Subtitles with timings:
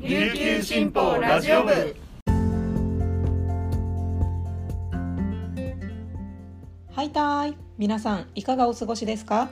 [0.00, 1.96] 琉球新報ラジオ部。
[6.92, 7.56] はいたい。
[7.78, 9.50] 皆さんいかがお過ごしですか？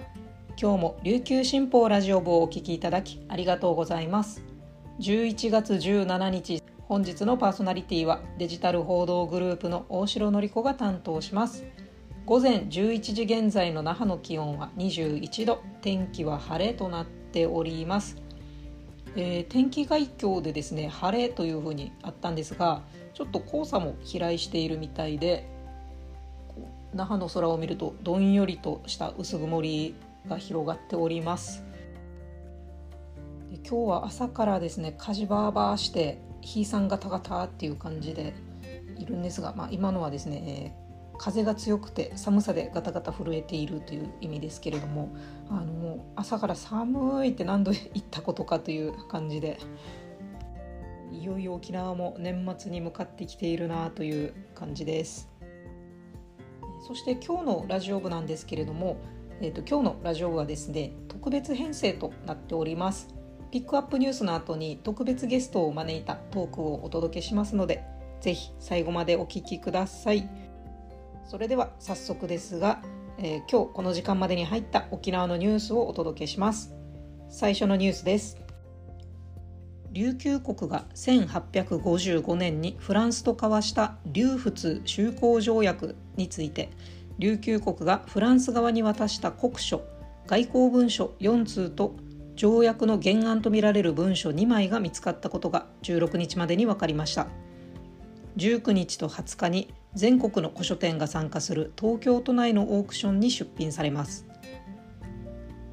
[0.56, 4.44] 今日も琉球新報ラジオ部をお聞きいただきありがとうございます。
[5.00, 11.64] 11月17日本日のパーソナリティはデジタル報道グループの大城の子が担当します。
[12.24, 18.22] 午前11時現在の那覇の気温は21度天気は晴れとなっております。
[19.16, 22.82] えー、天気概況でですね晴れというふうにあったんですが
[23.14, 25.48] ちょっと黄砂も飛来しているみたいで
[26.92, 29.94] 那覇の空を見るとどんよりとした薄曇り
[30.28, 31.64] が広がっております。
[33.50, 38.34] で今日は朝からですね火事バーバーしてひいさんガタガタっていう感じで
[38.98, 40.74] いるんですが、まあ、今のはですね、
[41.18, 45.14] 風が強くて寒さでガタガタ震えているという意味ですけれども
[45.48, 49.58] あの朝から寒いって何度言ったことかという感じで
[51.12, 55.28] いよいよ沖縄も年末に向かってきているなという感じです
[56.86, 59.00] そして今日のラジオ部なんですけれども、
[59.40, 63.08] えーと、今日のラジオ部はですね特別編成となっております
[63.50, 67.82] ピックアップニュースの後に特別ゲストを招いたトークをお届けしますので
[68.20, 70.45] ぜひ最後までお聞きください。
[71.26, 72.80] それでは早速ですが、
[73.18, 76.72] えー、今日この時間までに入った沖縄のニュースをお届けします。
[77.28, 78.38] 最初のニュースです。
[79.90, 86.70] 琉球国が1855年にフランスと交わした琉仏修好条約について
[87.18, 89.82] 琉球国がフランス側に渡した国書
[90.26, 91.96] 外交文書4通と
[92.36, 97.26] 条約の原案とみられる文書2枚が見つかったことが16日までに分かりました。
[98.36, 104.26] 19日と20日に全国の古書店が参加する東京都内のオークションに出品されます。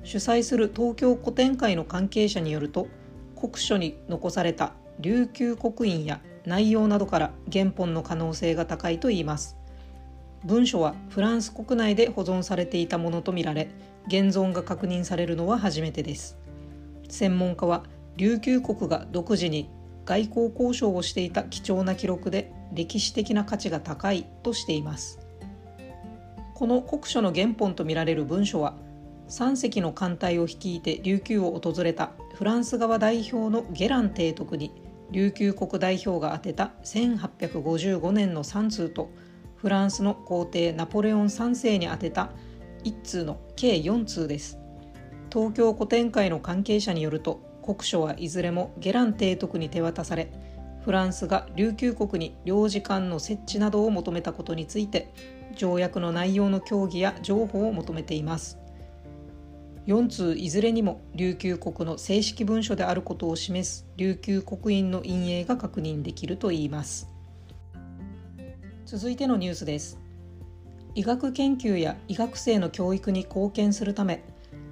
[0.04, 2.88] 主催する東京古典会の関係者によると
[3.36, 4.72] 国書に残された
[5.02, 9.58] 琉球刻印や内容などから原本の可能性が高いといいます。
[10.46, 13.72] 文書はフランス国内で保存されていたものとみられ
[14.08, 16.38] 現存が確認されるのは初めてです。
[17.10, 17.84] 専門家は
[18.16, 19.70] 琉球国が独自に
[20.06, 25.20] 外交交渉をしていた貴重な記録で歴史的な価値が高いとしています。
[26.54, 28.76] この国書の原本とみられる文書は
[29.30, 34.72] 3隻の艦隊を率いて琉球を訪れたフランス側代表のゲラン提督に
[35.12, 39.10] 琉球国代表が宛てた1855年の3通と
[39.56, 42.32] フランスの皇帝ナポレオン3世に宛てた
[42.84, 44.60] 1通の計4通です。
[45.32, 50.32] 東京古典会の関係者によると国書はいずれもゲラン提督に手渡され
[50.84, 55.14] フランスが琉球国に領事館の設置などを求めたことについて
[55.56, 58.60] 条約の内容の協議や情報を求めています。
[59.88, 67.10] 4通いずれにも琉球国の正式文書であることを示す琉球刻印の印影が確認できるといいます。
[68.86, 70.00] 続いてのニュースです。
[70.96, 74.24] 医学研究や医学生の教育に貢献するため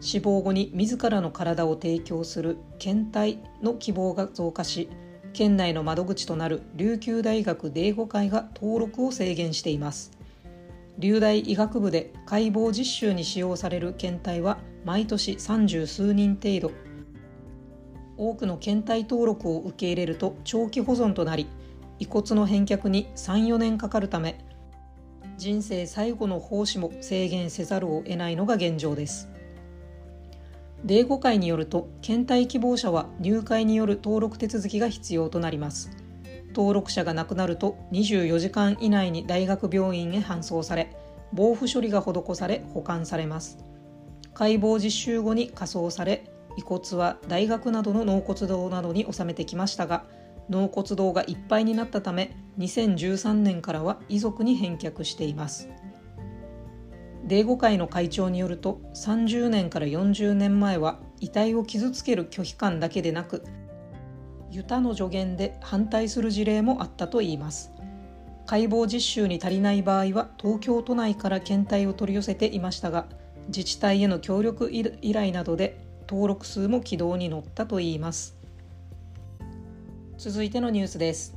[0.02, 4.90] 死亡後に自らの体を提供する検体の希望が増加し
[5.32, 10.12] 県内の窓口となる琉球大学デーゴ会が登録を制限しています。
[10.98, 16.72] 琉大医学部で解剖実習に使用される検体は毎年三十数人程度。
[18.18, 21.48] 多くの検体登録を受け入れると長期保存となり
[21.98, 24.38] 遺骨の返却に34年かかるため
[25.38, 29.28] 人生最後の奉仕も制限せざるを得ないのが現状です。
[30.84, 35.92] デーゴ会によると検体希望者は入会による登録手続きが必要となります。
[36.56, 40.96] 登録者が亡くなると24時間以内に大学病院へ搬送され
[41.34, 43.60] 防腐処理が施され保管されます。
[44.34, 46.26] 解剖実習後に火葬され
[46.58, 50.06] 遺骨は大学などの納骨堂などに納めてきましたが
[50.50, 55.70] 納骨堂がいっぱいになったため2013年からは遺族に返却しています。
[57.26, 63.44] デーゴ会の会長によると30年から40年前は遺体を傷つける拒否感だけでなく
[64.50, 67.72] ユタの助言で反対する事例もあったといいます
[68.46, 73.06] 解剖実習に足りない場合は東京都内から検体を取り寄せていましたが
[73.48, 75.80] 自治体への協力依頼などで
[76.10, 78.36] 登録数も軌道に乗ったといいます
[80.18, 81.36] 続いてのニュースです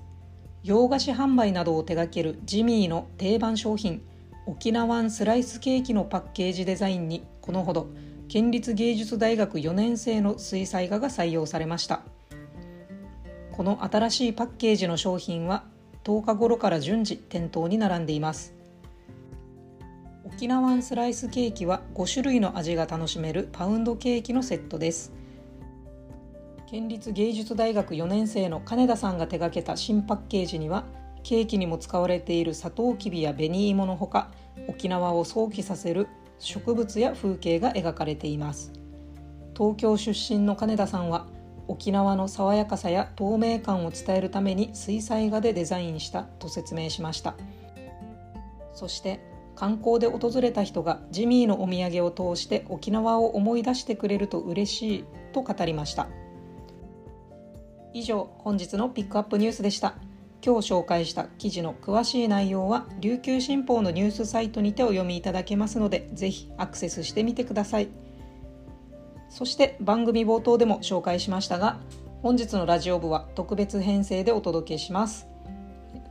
[0.64, 4.02] 洋菓子販売などを手掛けるジミーの定番商品
[4.46, 7.88] 沖縄スライスケーキのパッケージデザインにこのほど
[8.28, 12.02] 県立芸術大学4年生の水彩画が採用されました。
[13.52, 15.64] この新しいパッケージの商品は
[16.04, 18.54] 10日頃から順次店頭に並んでいます。
[20.26, 25.12] 沖縄スライスケーキは5種類の味が楽しめるパウンドケーキのセットです。
[26.66, 30.84] 県立芸術大学4年生の金田さんが手掛けた新パッケージには
[31.24, 34.30] ケーキにも使われているサトウキビや紅芋のほか
[34.68, 36.06] 沖縄を想起させる
[36.38, 38.72] 植物や風景が描かれています。
[39.56, 41.26] 東京出身の金田さんは
[41.66, 47.34] 沖縄の爽やかさや透明感を伝えるために水彩画でデザインしたと説明しました。
[48.74, 49.20] そして
[49.56, 56.08] 観光で訪れた人がジミーのお土産を通して沖縄を思い出してくれると嬉しいと語りました。
[57.94, 59.94] 以上本日のピックアップニュースでした。
[60.44, 67.88] 今日紹介した記事の詳しい内容は琉球新報のニュースサイトにてお読みいただけますのでぜひアクセスしてみてください。
[69.30, 71.80] そして番組冒頭でも紹介しましたが
[72.20, 75.26] 本日のラジオ部は特別編成でお届けします。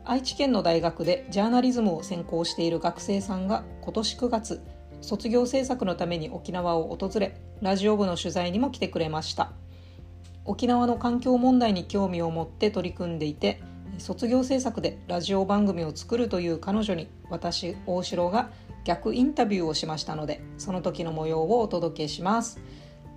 [0.04, 4.62] 愛知県の大学でジャーナリズムを専攻している学生さんが今年9月
[5.02, 9.52] 卒業制作のために沖縄を訪れラジオ部の取材にも来てくれました。
[10.44, 13.62] 沖縄の環境問題に興味を持って取り組んでいて
[13.98, 18.50] 卒業制作でラジオ番組を作るという彼女に私大城が
[18.84, 22.60] 逆インタビューをしましたのでその時の模様をお届けします。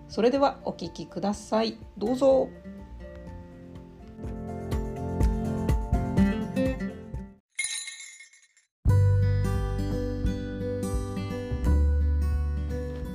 [0.08, 1.76] それではお聞きください。
[1.98, 2.48] どうぞ。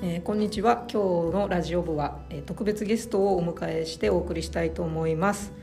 [0.04, 0.86] えーこんにちは。
[0.92, 5.54] 今日のラジオ部は、えー特別ゲストをお迎えしてお送りしたいと思います、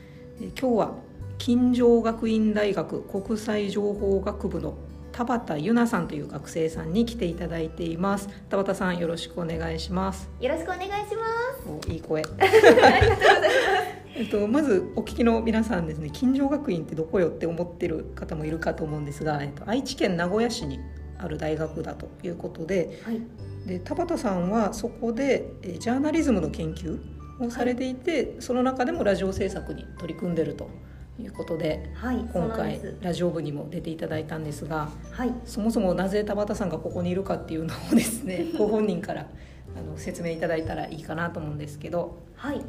[0.41, 1.08] えー今日は
[1.39, 4.77] 金城学院大学国際情報学部の
[5.13, 8.27] 田畑由奈さんという学生さんに来ていただいています。
[8.49, 10.29] 田畑さんよろしくお願いします。
[10.41, 11.23] よろしくお願いしま
[11.65, 12.23] おいい声。
[14.15, 16.09] えっと、まずお聞きの皆さんですね。
[16.11, 20.77] 金城学院ってどこよって思ってる方もいるかと思うんですが、えっと、愛知県名古屋市に
[21.17, 23.21] ある大学だということではい、
[23.65, 26.99] で田畑さんはそこでえージャーナリズムの研究
[27.39, 30.69] をされていて、その中でもラジオ制作に取り組んでると
[31.21, 32.79] いうことではい、今回。
[33.01, 39.27] ラジオ部にも出ていただいたんですがはい、そもそもなぜ田畑さんがここにいるかっていうのをですね ご本人から
[39.77, 42.17] あの説明いただいたらいいかなと思うんですけど。
[42.35, 42.61] はい、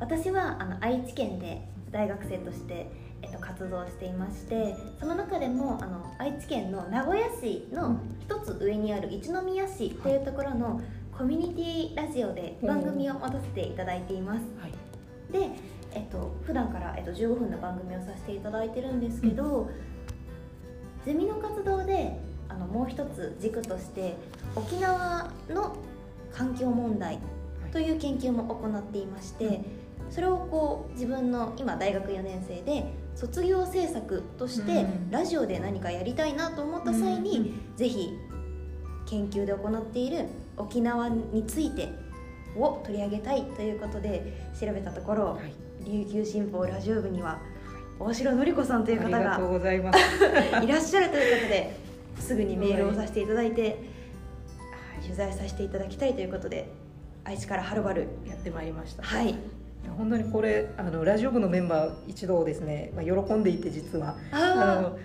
[0.00, 2.86] 私はあの愛知県で大学生として、
[3.22, 10.80] えっと、活動していましてその中でもあの愛知県の名古屋市の一つ上にある一宮市というところの
[11.16, 14.40] コミュニティラジオで番組を持たせていただいています。
[14.60, 14.72] はい
[15.34, 15.50] で、
[15.94, 19.70] えっと普段からえっと15分の番組をさせていただいてるんですけど、
[21.04, 22.18] ゼミの活動で
[22.48, 24.16] あのもう一つ軸として
[24.54, 25.76] 沖縄の
[26.32, 27.18] 環境問題
[27.72, 29.60] という研究も行っていまして、
[30.10, 35.10] それをこう自分の今大学4年生で卒業制作としてうん。
[35.10, 37.76] ラジオで何かやりたいなと思った際に、うん。
[37.76, 38.10] ぜひ
[39.06, 40.26] 研究で行っている
[40.56, 41.92] 沖縄について
[42.56, 45.54] を取り上げたいということで調べたところ、はい
[45.84, 47.38] 琉球新報ラジオ部には
[47.98, 49.98] 大城典子さんという方がいます。
[50.64, 51.76] いらっしゃるということで
[52.18, 53.78] すぐにメールをさせていただいて
[55.02, 56.68] 取材させていただきたいということで
[57.24, 59.02] 愛知からはるばるやってまいりました。
[59.02, 59.34] はい
[59.98, 64.98] 本当にこれあのラジオ部のメンバー一度ですね、まあ、喜んでいて実はああの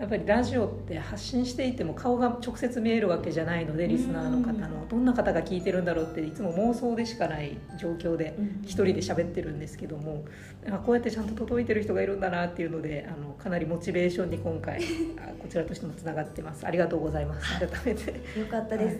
[0.00, 4.88] やっぱりラジオって発信していても顔が直接見えるわけじゃないのでリスナーの方の。
[4.88, 8.62] どんな方が聞いてるんだろうっていつも妄想でしかない状況でうん。
[8.64, 10.24] 一人で喋ってるんですけども
[10.68, 14.80] あこうやってちゃんと届いてる人がいるんだなっていうのであのかなりモチベーションに今回
[15.20, 16.66] あこちらとしてもつながってます。
[16.66, 17.60] ありがとうございます。
[17.60, 18.10] 改めて。
[18.40, 18.98] よかったです、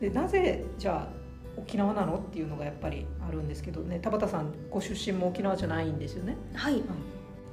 [0.00, 1.22] でなぜじゃあ
[1.56, 6.36] 沖縄なのっていうのがやっぱりあるんですけどね田畑さんご出身も沖縄じゃないんですよね？
[6.54, 6.82] はい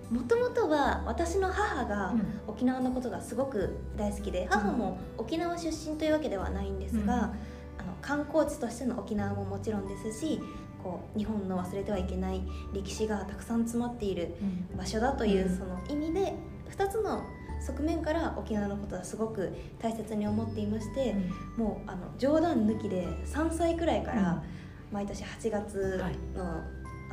[0.10, 2.42] もともとは私の母がうん。
[2.48, 7.10] 沖縄のことがすごく大好きで母も沖縄出身というわけではないんですが、うん。
[7.12, 7.32] あの
[8.02, 10.42] 観光地としての沖縄ももちろんですし
[10.84, 12.42] こう日本の忘れてはいけない
[12.74, 14.34] 歴史がたくさん詰まっている
[14.78, 15.58] 場所だといううん。
[15.58, 16.34] その意味で
[16.76, 17.24] 2つの
[17.62, 21.14] 側面から沖縄のことはすごく大切に思っていまして、
[21.58, 24.44] もうあの冗談抜きで3歳くらいから
[24.92, 26.04] 毎年8月
[26.36, 26.64] の,、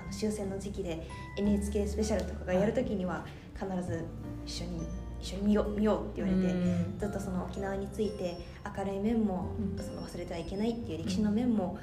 [0.07, 4.05] の終戦の時期で NHK スペシャルとかがやるときには必ず
[4.47, 4.81] 一緒に
[5.21, 6.53] 一緒に見よう見ようって言われて。
[6.53, 6.99] うん。
[6.99, 8.39] ずっとその沖縄について
[8.77, 9.85] 明るい面も、うん。
[9.85, 11.79] その忘れてはいけないっていう歴史の面も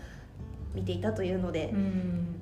[0.73, 2.35] 見ていたというので、うん。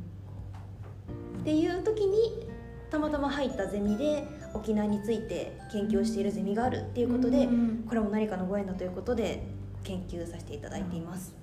[1.41, 2.47] っていう時に
[2.89, 7.83] たまたま入ったゼミで沖縄について研究をしているゼミがあるっていうことで、うん。
[7.87, 9.43] これも何かのご縁だということで
[9.83, 11.33] 研究させていただいています、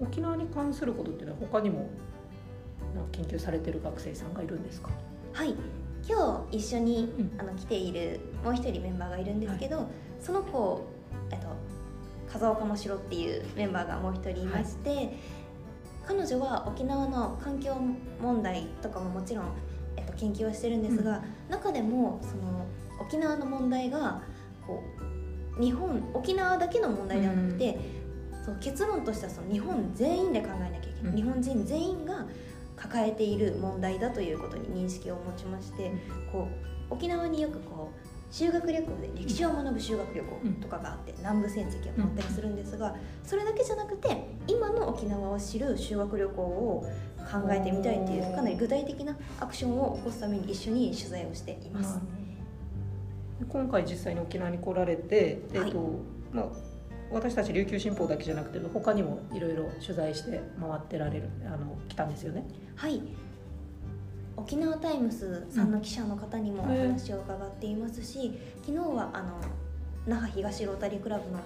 [0.00, 1.88] 沖縄に関することっていうのは他にも
[2.94, 4.90] なんか研究されてる学生さんがいるんですか？
[5.32, 5.54] はい。
[6.06, 7.40] 今日一緒に、うん。
[7.40, 9.88] あの来ているもう一人メンバーがいるんですけど、
[10.20, 10.84] その子、
[11.30, 11.46] えっと、
[12.30, 15.16] 風岡真城っていうメンバーがもう一人いまして、
[16.06, 17.74] 彼女は沖縄の環境
[18.20, 19.46] 問題とかももちろん、
[19.96, 22.66] えっと、研究はしてるんですが、中でもその
[23.00, 24.20] 沖縄の問題が
[24.66, 24.82] こ
[25.58, 27.78] う日本沖縄だけの問題ではなくて、
[28.44, 31.16] そう結論としてはその日本全員で考えなきゃいけない、うん。
[31.16, 32.26] 日本人全員が
[32.84, 36.00] 抱えている問題だということに認識を持ちまして、うん
[36.30, 46.84] こう沖縄によくこう修学旅行で歴史を学ぶ修学旅行とかがあって、南部戦績を持ったりするんですが、それだけじゃなくて今の沖縄を知る修学旅行を
[47.32, 51.98] 考えてみたいっていうかなり具体的なアクションを起こすために一緒に取材をしています。
[53.48, 56.00] 今回実際に沖縄に来られて、えっと
[56.32, 56.46] まあ、
[57.10, 62.44] 私たち琉球新報だけじゃなくて他にもいろいろ取材して回ってられるあの来たんですよね。
[62.76, 63.00] はい。
[64.36, 66.76] 沖縄タイムスさんの記者の方にもおうん。
[66.76, 68.32] 話を伺っていますし、
[68.66, 69.40] 昨日はあの
[70.06, 71.38] 那覇東ロータリークラブの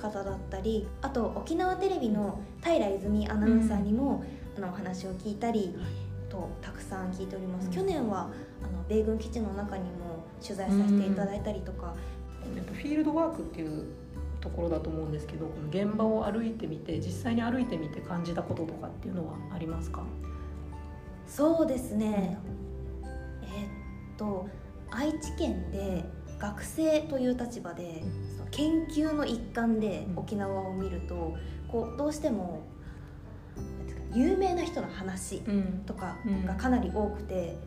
[0.00, 4.24] 方だったりあと沖縄テレビの平泉アナウンサーにも、
[4.56, 5.74] あのお話を聞いたり
[6.30, 7.72] とたくさん聞いております、うん。
[7.72, 8.30] 去年は
[8.62, 11.94] あの米軍基地の中にも取材させていただいたりとか、
[12.56, 13.84] えっと、フィールドワークっていう
[14.46, 20.04] ところだと思うんですけどこの現場を歩いてみて実際に歩いてみて感じたこととかっていうのはありますか、
[21.26, 22.38] そうですね、
[23.42, 24.48] えーっと
[24.90, 26.04] 愛知県で
[26.38, 28.04] 学生という立場で
[28.36, 30.18] その研究の一環でうん。
[30.18, 31.36] 沖縄を見ると
[31.68, 32.62] こうどうしても
[34.14, 35.82] 有名な人の話うん。
[35.86, 37.58] とかがかなり多くて、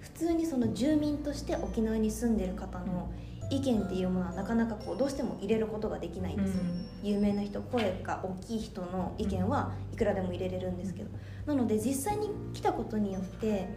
[0.00, 3.10] 普通にその住民として沖縄に住んでる方の
[3.50, 6.62] 意見っていうものはなかなかこうどうしても入れることができないんですよ、
[7.02, 11.10] 有名な人声が大きい人の意見はいくらでも入れれるんですけど、
[11.46, 13.68] なので実際に来たことによって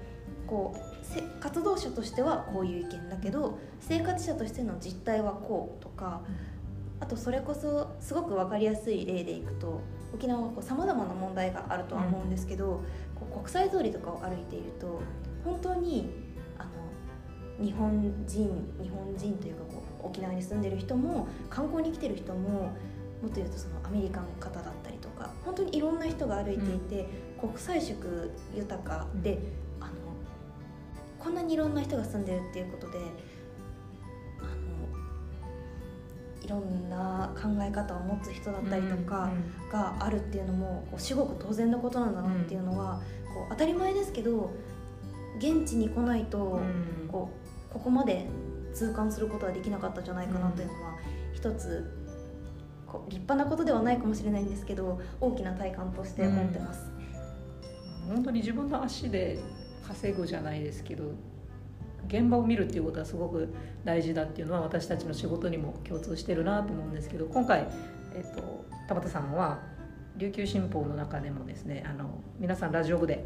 [0.47, 6.21] こうせ活動者としてはこういう意見だけど生活者としての実態はこうとか
[7.00, 9.81] あとそれこそすごく分かりやすい例でいくと
[10.13, 12.81] 沖縄はさまざまな問題があるとは思うんですけど、
[13.15, 15.01] こう国際通りとかを歩いていると
[15.43, 16.09] 本当に
[17.59, 18.49] 日本人
[18.81, 22.71] 日本人というかこう沖縄に住んでる人も観光に来てる人も
[23.21, 27.07] もっと言うとそのアメリカの方だったりとか本当にいろんな人が歩いていて、
[27.39, 29.39] 国際色豊かで、
[29.79, 29.91] あの
[31.17, 32.99] こんなにいろんな人が住んでるっていうことで
[34.39, 34.49] あの
[36.43, 39.31] いろんな考え方を持つ人だったりとか
[39.71, 43.01] があるっていうのもこう至極当然のことなんだなっていうのは、
[43.33, 44.51] こう当たり前ですけど
[45.39, 46.61] 現地に来ないと、
[47.11, 47.37] こう
[47.77, 48.25] ここまで
[48.74, 50.98] 痛感することはできなかったんじゃないかなというのは、
[51.34, 51.93] 一つ
[53.07, 56.89] 立派なことではないかもしれないんですけど大きな体感として思ってます。
[58.07, 59.38] 本当に自分の足で
[59.86, 61.12] 稼ぐじゃないですけど
[62.07, 63.53] 現場を見るっていうことはすごく
[63.84, 67.67] 大事だっていうのは私たちの仕事にも共通してるなと思うんですけど今回、
[68.15, 69.60] えっと、田畑さんは
[70.15, 73.25] 琉球新報の中でもですねあの皆さんラジオ部で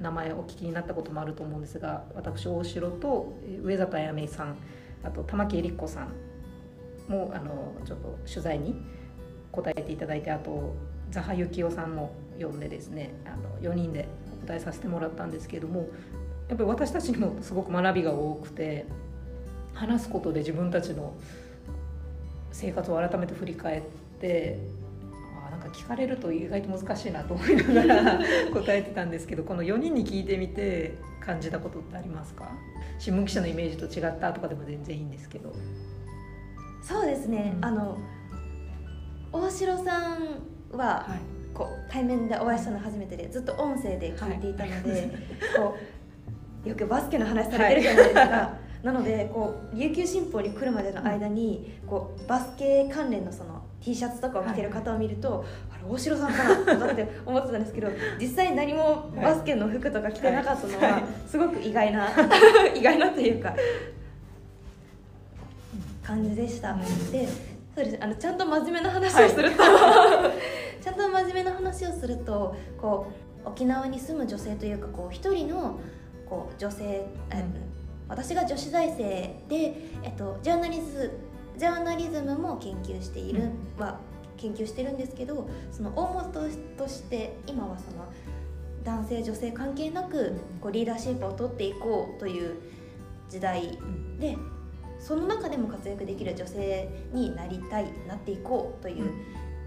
[0.00, 4.56] 名前をお聞きになったこともあると思うんですが私大城と上里彩芽さん
[5.04, 6.12] あと玉木恵理子さん
[7.10, 8.74] もあのちょっと取材に
[9.52, 10.74] 答えていただいてあと
[11.10, 14.08] ザハユキオさんも呼んでですねあの4人で
[14.42, 15.88] お答えさせてもらったんですけれども
[16.48, 18.86] やっぱり私たちにもすごく学びが多くて
[19.74, 21.14] 話すことで自分たちの
[22.52, 23.82] 生活を改めて振り返っ
[24.20, 24.58] て
[25.72, 28.20] 聞かれると意外と難しいなと思いながら
[28.52, 32.50] 答えてたんですけどこの4人に聞いてみて感じたことってありますか？
[32.98, 35.52] 新聞記者のイメージと違ったとかでも全然いいんですけど。
[36.82, 37.64] そうですね、うん。
[37.64, 37.98] あの
[39.32, 41.40] 大城さんは、はい。
[41.52, 45.10] こう対面でお会いしたの初めてでずっと音声で聞いていたので、
[45.56, 45.76] こ
[46.64, 57.88] うよくバスケの話されてるじゃないですか、なのでこう琉球新報に来るまでの間にこうバスケ関連のその T シャツとかを着てる方を見ると、あれ大城さんかなって思ってたんですけど
[58.20, 62.08] 実際何もバスケの服とか着てなかったのはいははすごく意外な
[62.76, 63.54] 意外なというか
[66.02, 66.72] 感じでした。
[66.72, 66.80] うん。
[67.10, 67.26] で
[67.74, 67.98] そうです。
[68.00, 69.56] あの ちゃんと真面目な話をすると、
[70.82, 73.06] ちゃんと真面目な話をするとこ
[73.44, 75.78] う沖縄に住む女性というかこう一人の
[76.28, 77.44] こう女性、え
[78.08, 78.96] 私が女子大生
[79.48, 81.12] で、えっと、ジャーナリズ
[81.60, 84.00] ジャーナリズムも研究している、は
[84.38, 86.40] 研究してるんですけどその大元
[86.78, 88.10] として今はその
[88.82, 92.56] 男性女性関係なくこうリーダーシップを取っていこうという
[93.28, 93.78] 時代
[94.18, 94.38] で
[94.98, 99.10] その中でも活躍できる女性になりたいなっていこうという、うん。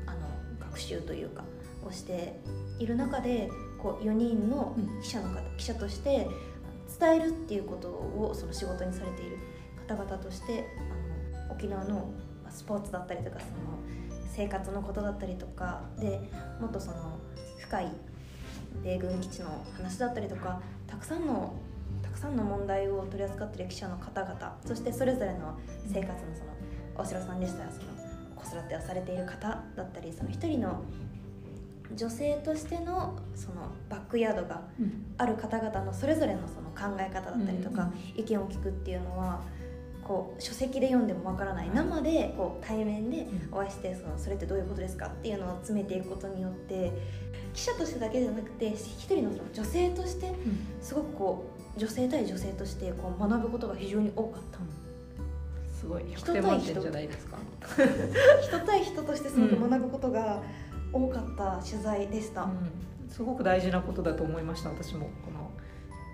[0.07, 0.27] あの
[0.61, 1.43] 学習というか
[1.85, 2.39] をして
[2.79, 6.27] いる中でこう4人の記者の方、記者として
[6.99, 9.37] 伝えるっていうことをその仕事にされている
[9.87, 10.65] 方々として
[11.55, 12.11] 沖縄の
[12.43, 13.79] まあスポーツだったりとかその
[14.35, 16.19] 生活のことだったりとかで
[16.59, 17.19] もっとその
[17.59, 17.91] 深い
[18.83, 21.53] 米軍基地の話だったりとかたくさんの
[22.01, 25.57] たくさんの問題を取り扱っている記者の方々そしてそれぞれの
[25.87, 26.53] 生活のその
[26.95, 27.83] 大城さんでしたらその
[28.35, 30.83] 子育てをされている方だったりその一人の
[31.95, 34.61] 女性としてのそのバックヤードが
[35.17, 39.41] ある方々のそれぞれのその考え方だったりとか、意見を聞くっていうのは
[40.07, 41.69] こう書籍で読んでもわからない。
[41.73, 46.91] 生でこう対面でお会いしてそのそれってどういうことですかっていうのを詰めていくことによって
[47.53, 50.33] 記者としてだけじゃなくて一人のその女性として
[50.81, 51.45] すごくこ
[51.77, 54.59] う女性対女性としてこう学ぶことが非常に多かった。
[55.83, 57.37] すごい100点満点じゃないですか
[58.41, 60.41] 人 対人としてすごく学ぶことが
[60.93, 65.09] 多かった取材でした、うん、すごく大事なことだと思いました私も。
[65.25, 65.51] この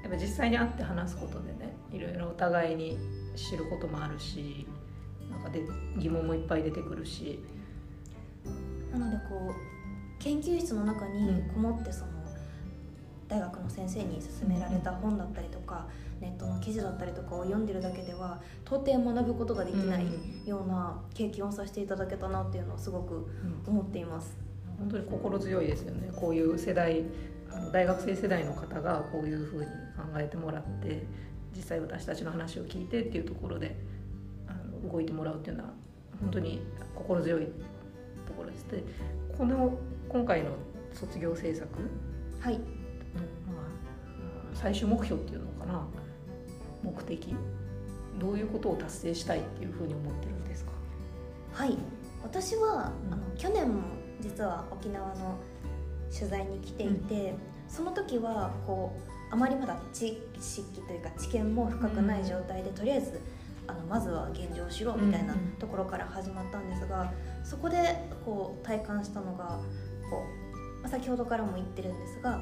[0.01, 2.98] やっぱ実際に会って話すことでねいろいろお互いに
[3.36, 4.67] 知ることもあるし
[5.29, 5.62] なんかで
[5.98, 7.39] 疑問もいっぱい出てくるし。
[8.91, 12.12] なのでこう研究室の中にこもってその、
[13.27, 15.88] 大学の先生に勧められた本だったりとか、
[16.19, 20.05] ネットの記事だったりとかを読んでるだけでは到底学ぶことができない
[20.45, 23.27] ような経験をさせていただけたなっていうのをすごく
[23.65, 24.38] 思っています。
[24.77, 26.12] 本当に心強いですよね。
[26.15, 27.03] こういう世代
[27.51, 29.71] あの大学生世代の方がこういうふうに考
[30.17, 31.05] えてもらって
[31.55, 33.75] 実際私たちの話を聞いてっていうところで
[34.47, 35.73] あの動いてもらうっていうのは
[36.19, 36.61] 本当に
[36.95, 37.47] 心強い
[38.25, 38.63] ところです。
[38.69, 38.83] で
[39.37, 39.77] この
[40.07, 40.51] 今回の
[40.93, 41.67] 卒業制作
[42.39, 42.63] はい、まあ、
[44.53, 45.85] 最終目標っていうのかな。
[46.83, 47.35] 目的。
[48.19, 50.71] どういうことを達成したいっていうふうに思ってるんですか？
[51.53, 51.77] はい。
[52.23, 53.13] 私は、うん。
[53.13, 53.81] あの去年も
[54.21, 55.37] 実は沖縄の
[56.13, 57.35] 取材に来ていて、
[57.67, 63.21] その時はこうあまりまだ知識というか知見も深くない状態で、とりあえず
[63.67, 67.77] あのまずは現状を知ろうみたいなところから始まったんですが、そこで
[68.25, 69.59] こう体感したのが
[70.09, 70.24] こ
[70.79, 72.41] う、まあ、先ほどからも言ってるんですが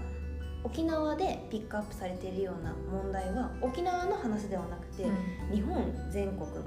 [0.64, 5.06] 沖縄でピックアップされているような問題は沖縄の話ではなくて、
[5.54, 6.64] 日本全国の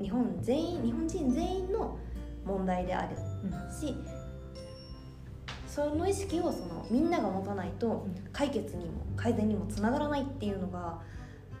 [0.00, 1.98] 日本全員日本人全員の
[2.44, 3.16] 問題である
[3.70, 3.94] し
[5.74, 11.00] その意識をそのみんなが持たないと解決にも改善にもつながらないっていうのが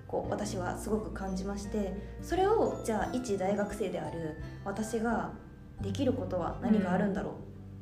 [0.06, 5.32] こう私はすごく感じましてそれをじゃあ一大学生である私が
[5.80, 7.32] できることは何があるんだろう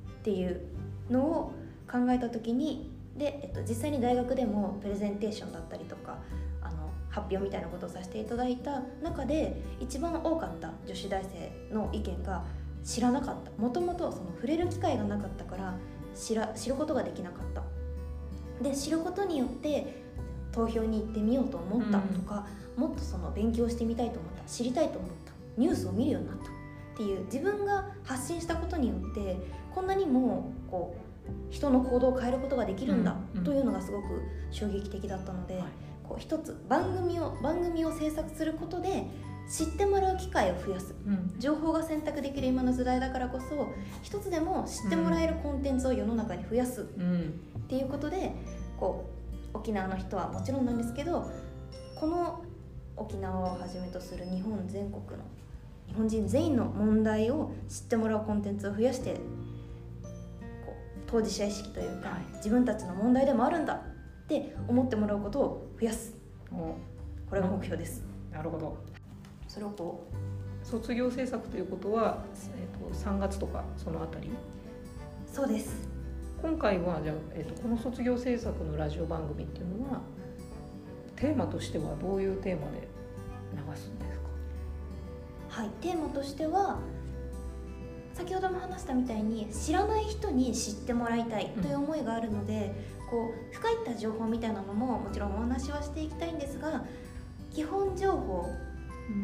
[0.08, 0.62] っていう
[1.10, 1.52] のを
[1.86, 6.16] 考えた時にで、えっと、実際に大学でもプレゼンテーションだったりとか
[6.62, 12.42] あの発表みたいなことをさせていただいた中で一番多かった女子大生の意見が
[12.82, 13.50] 知らなかった。
[13.62, 15.74] もともとその触れる機会がなかったから
[16.14, 17.62] 知ら知ることができなかった。
[18.62, 20.02] で知ることによって
[20.52, 22.46] 投票に行ってみようと思ったとか、
[22.76, 26.46] もっとその勉強してみたいと思った知りたいと思ったニュースを見るようになったっ
[26.96, 29.36] ていう自分が発信したことによって
[29.74, 31.02] こんなにもこう
[31.50, 33.44] 人の行動を変えることができるんだうんうん。
[33.44, 35.64] というのがすごく衝撃的だったので、はい。
[36.04, 39.06] こう一つ番組を番組を制作することで
[39.48, 40.94] 知ってもらう機会を増やす。
[41.06, 41.34] うん。
[41.38, 43.68] 情報が選択できる今の時代だからこそ
[44.02, 46.82] 一つでも知ってもらえるコンテンツを世の中に増やす。
[46.82, 47.40] っうん。
[47.68, 48.32] ていうことで
[48.78, 49.04] こ
[49.54, 51.30] う沖縄の人はもちろんなんですけど
[51.98, 52.42] この
[52.96, 55.24] 沖縄をはじめとする日本全国の
[55.88, 59.18] 日本人全員の問題を知ってもらうコンテンツを増やしてこ
[60.70, 62.36] う当事者意識というか、はい。
[62.36, 66.14] 自分たちの問題でもあるんだって思ってもらうことを増やす。
[66.52, 66.74] お。
[67.28, 68.02] これが目標です。
[68.30, 68.76] なるほど
[69.52, 72.24] それをこう卒業制作ということは、
[72.56, 74.30] えー、と3月とかそのあたり？
[75.30, 75.86] そうです。
[76.40, 80.00] 今回はじゃあ、えー、とこの卒業制作のラジオ番組っていうのは
[81.16, 82.88] テーマとしてはどういうテーマで
[83.52, 84.28] 流すんですか？
[85.50, 86.78] はい、テーマとしては
[88.14, 92.74] 先ほども話したみたいに知らない人に知ってもらいたいという思いがあるので、
[93.10, 96.84] こう深いった情報みたいなのももちろんお話はしていきたいんですが
[97.50, 98.48] 基本情報、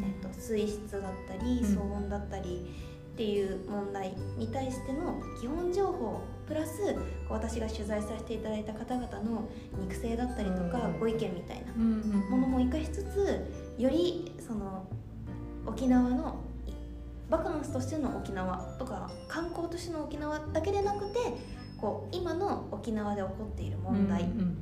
[0.03, 1.77] えっと、水質だったりうん。
[1.77, 2.65] 騒音だったり
[3.13, 6.95] っていう問題に対しての基本情報プラス
[7.29, 10.99] 私が取材させていただいた方々の肉声だったりとかうん。
[10.99, 13.45] ご意見みたいなものも生かしつつ
[13.77, 14.85] よりその
[15.65, 16.39] 沖縄の
[17.29, 21.19] バカンスとしての沖縄とか観光としての沖縄だけでなくて
[21.79, 24.57] こう今の沖縄で起こっている問題っうん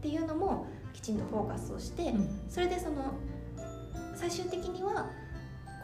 [0.00, 2.40] ていうのもきちんとフォーカスをしてうん。
[2.48, 3.12] それでその
[4.18, 5.08] 最終的には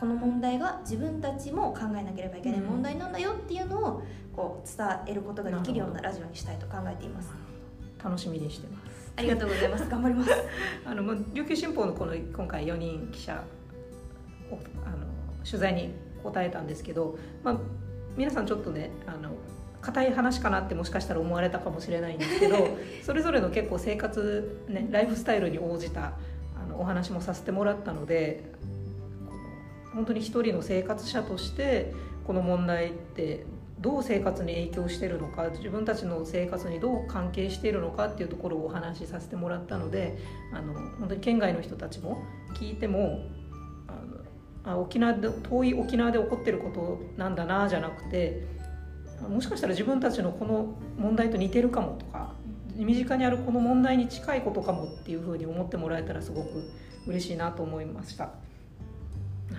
[0.01, 4.03] この問題が自分たちも考えなければいけない問題なんだよっていうのを
[4.35, 7.31] こう伝えることができるようなラジオにしたいと考えています。
[8.03, 9.89] 楽しみにしてますありがとうございます。
[9.89, 10.31] 頑張ります。
[10.85, 13.45] あのまあ琉球新報のこの今回4人記者
[14.51, 14.97] をあの
[15.45, 17.59] 取材に答えたんですけど、まあ、
[18.17, 19.31] 皆さんちょっとねあの
[19.81, 22.57] 硬い話かなってもしかしたら思われたかもしれないんですけど
[23.05, 26.13] それぞれの結構生活、ね、ライフスタイルに応じたあ
[26.79, 28.53] お話もさせてもらったので
[29.95, 31.93] 本当に一人の生活者として
[32.27, 33.47] この問題って
[33.81, 40.17] どう生活に影響してるのか自分たちの生活にどう関係しているのかっていうところをお話しさせてもらったので
[40.53, 42.23] あの本当に県外の人たちも
[42.55, 43.21] 聞いても
[43.87, 48.47] あのあ沖縄で遠い沖縄で起こってることなんだなじゃなくて
[49.29, 52.33] もしかしたら自分たちのこの問題と似てるかもとか
[52.75, 56.71] 身近にあるこの問題に近いことかもっていうふうに思ってもらえたらすごく
[57.07, 58.25] 嬉しいなと思いました。
[58.25, 58.31] は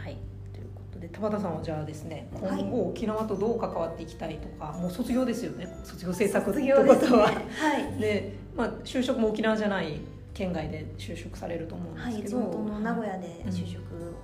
[0.09, 0.17] い。
[0.53, 5.67] ということで田畑さんはじゃあですね今後沖縄とどう関わっていきたいとか、もう卒業ですよね。
[5.83, 7.27] 卒業制作ってことは。
[7.27, 7.97] はい。
[8.01, 9.99] で、まあ、就職も沖縄じゃない
[10.33, 14.14] 県外で就職されると思うんはい、ですけど、地元の名古屋で就職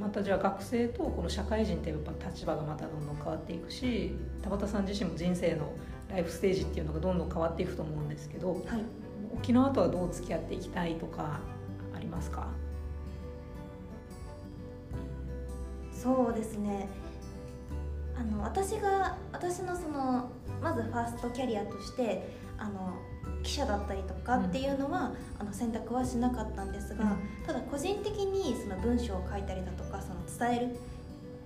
[0.00, 5.72] またじゃあ学生とこの社会人ってやっぱ立場がまたどんどん変わっていくし田畑さん自身も人生の
[6.10, 8.60] ライフステージっていうのがどんどん変わっていくと思うんですけどはい。
[9.32, 11.40] 沖縄とはどう付き合っていきたいとか
[11.94, 12.48] ありますか？
[15.92, 16.88] そうですね。
[18.18, 22.94] あの私が私のそのまずファーストキャリアとしてあの
[23.42, 27.46] 記者だったりとかっていうのは、あの選択はしなかったんですが、うん。
[27.46, 29.84] ただ個人的にその文章を書いたりだと
[30.38, 30.76] 伝える。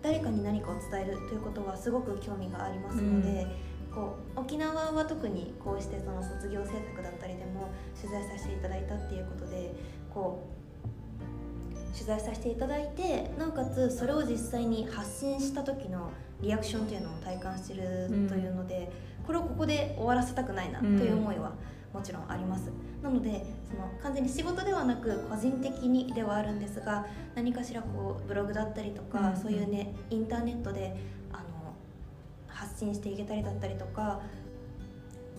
[0.02, 3.46] 誰かに何かを伝えるということはすごく興味がありますので、
[3.94, 9.72] こう沖縄は特にこうしてその卒業制作だったりでも取材させていただいたっていうことで
[10.12, 16.10] こう取材させていただいてなおかつそれを実際に発信した時の
[16.42, 18.90] リアクションというのを体感してるというので、
[19.26, 21.52] これをここで終わらせたくないなという思いは
[21.94, 30.96] もちろんあります、なのでその完全に仕事ではなく個人的にではあるんですが何かしらこうブログだったりとか、うんそういうねインターネットで
[31.32, 31.42] あの
[32.48, 34.20] 発信していけたりだったりとか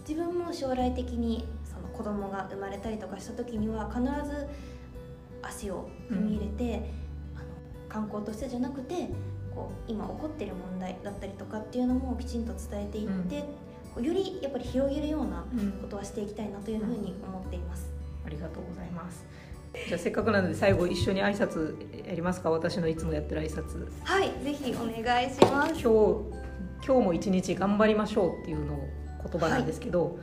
[0.08, 4.48] 自分も将来的にその子供が生まれたりとかした時には必ず
[5.41, 6.89] 足を踏み入れて、
[7.36, 7.46] あの
[7.89, 9.10] 観光としてじゃなくて
[9.54, 13.64] こう今起こってる問題だったりとかっていうのもきちんと伝えていって、こう
[14.02, 15.72] よりやっぱり広げるようなうん。
[15.82, 17.90] ことはしていきたいなというふうに思っています。
[18.26, 19.26] ありがとうございます。
[19.88, 21.76] じゃあせっかくなので最後一緒に挨拶
[22.08, 22.50] やりますか？
[22.50, 23.88] 私のいつもやってる挨拶。
[24.04, 25.74] はい、ぜひお願いします。
[25.74, 25.86] 今日
[26.86, 28.88] 今日も一日頑張りましょうっていうのを
[29.30, 30.20] 言葉なんですけど、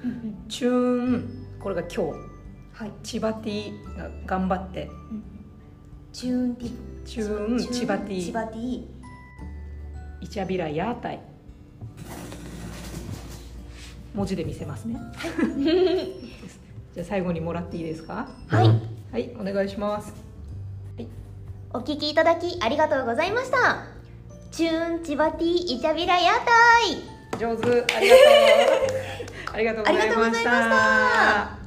[0.48, 2.32] チューンこれが今日。
[2.72, 4.88] はい、チバティが頑張って。
[6.12, 6.72] チューンティ
[7.04, 8.84] チューンチバティチバティ
[10.20, 11.20] イチャビラヤータイ
[14.14, 15.00] 文字で見せますね。
[16.94, 18.28] じゃあ最後にもらっていいですか？
[18.48, 18.68] はい、
[19.12, 20.12] はいお願いします。
[21.74, 23.86] お聞きいただきありがとうございました。
[24.50, 26.46] チューンチバティイチャビラヤタ
[26.86, 27.84] イ上手。
[27.94, 28.24] ありがとう。
[29.54, 31.61] ありがとうございましありがとうございましたた